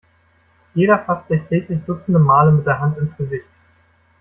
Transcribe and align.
Jeder 0.73 0.97
fasst 0.97 1.27
sich 1.27 1.43
täglich 1.43 1.79
dutzende 1.85 2.17
Male 2.17 2.51
mit 2.51 2.65
der 2.65 2.79
Hand 2.79 2.97
ins 2.97 3.15
Gesicht. 3.15 3.45